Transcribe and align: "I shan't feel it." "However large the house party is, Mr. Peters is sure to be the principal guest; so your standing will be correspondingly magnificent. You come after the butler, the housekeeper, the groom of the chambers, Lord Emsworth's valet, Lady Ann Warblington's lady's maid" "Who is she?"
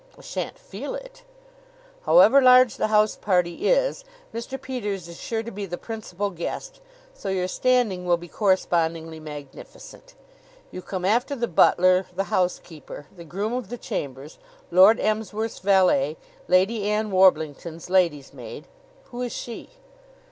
"I 0.17 0.21
shan't 0.23 0.57
feel 0.57 0.95
it." 0.95 1.21
"However 2.07 2.41
large 2.41 2.77
the 2.77 2.87
house 2.87 3.15
party 3.15 3.67
is, 3.69 4.03
Mr. 4.33 4.59
Peters 4.59 5.07
is 5.07 5.19
sure 5.19 5.43
to 5.43 5.51
be 5.51 5.67
the 5.67 5.77
principal 5.77 6.31
guest; 6.31 6.81
so 7.13 7.29
your 7.29 7.47
standing 7.47 8.03
will 8.05 8.17
be 8.17 8.27
correspondingly 8.27 9.19
magnificent. 9.19 10.15
You 10.71 10.81
come 10.81 11.05
after 11.05 11.35
the 11.35 11.47
butler, 11.47 12.07
the 12.15 12.23
housekeeper, 12.33 13.05
the 13.15 13.23
groom 13.25 13.53
of 13.53 13.69
the 13.69 13.77
chambers, 13.77 14.39
Lord 14.71 14.99
Emsworth's 14.99 15.59
valet, 15.59 16.17
Lady 16.47 16.89
Ann 16.89 17.11
Warblington's 17.11 17.87
lady's 17.87 18.33
maid" 18.33 18.65
"Who 19.11 19.21
is 19.21 19.31
she?" 19.31 19.69